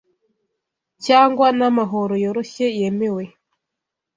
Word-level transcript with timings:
Cyangwa 1.05 1.47
n'amahoro 1.57 2.13
yoroshye 2.23 2.65
yemewe 2.77 3.23